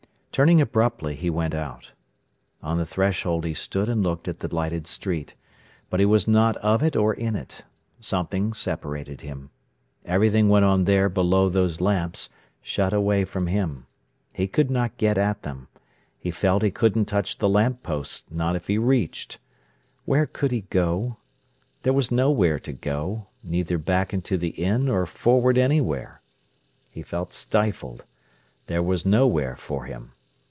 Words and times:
Turning 0.33 0.61
abruptly, 0.61 1.13
he 1.13 1.29
went 1.29 1.53
out. 1.53 1.91
On 2.63 2.77
the 2.77 2.85
threshold 2.85 3.43
he 3.43 3.53
stood 3.53 3.89
and 3.89 4.01
looked 4.01 4.29
at 4.29 4.39
the 4.39 4.55
lighted 4.55 4.87
street. 4.87 5.35
But 5.89 5.99
he 5.99 6.05
was 6.05 6.25
not 6.25 6.55
of 6.57 6.81
it 6.81 6.95
or 6.95 7.13
in 7.13 7.35
it. 7.35 7.65
Something 7.99 8.53
separated 8.53 9.19
him. 9.19 9.49
Everything 10.05 10.47
went 10.47 10.63
on 10.63 10.85
there 10.85 11.09
below 11.09 11.49
those 11.49 11.81
lamps, 11.81 12.29
shut 12.61 12.93
away 12.93 13.25
from 13.25 13.47
him. 13.47 13.87
He 14.31 14.47
could 14.47 14.71
not 14.71 14.95
get 14.95 15.17
at 15.17 15.41
them. 15.41 15.67
He 16.17 16.31
felt 16.31 16.63
he 16.63 16.71
couldn't 16.71 17.05
touch 17.07 17.37
the 17.39 17.49
lamp 17.49 17.83
posts, 17.83 18.31
not 18.31 18.55
if 18.55 18.67
he 18.67 18.77
reached. 18.77 19.37
Where 20.05 20.25
could 20.25 20.51
he 20.51 20.61
go? 20.69 21.17
There 21.83 21.91
was 21.93 22.09
nowhere 22.09 22.57
to 22.57 22.71
go, 22.71 23.27
neither 23.43 23.77
back 23.77 24.13
into 24.13 24.37
the 24.37 24.51
inn, 24.51 24.87
or 24.87 25.05
forward 25.05 25.57
anywhere. 25.57 26.21
He 26.89 27.01
felt 27.01 27.33
stifled. 27.33 28.05
There 28.67 28.81
was 28.81 29.05
nowhere 29.05 29.57
for 29.57 29.83
him. 29.83 30.13